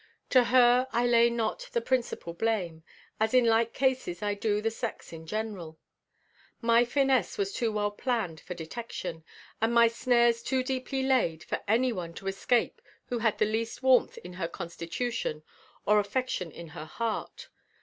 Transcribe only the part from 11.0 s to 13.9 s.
laid for any one to escape who had the least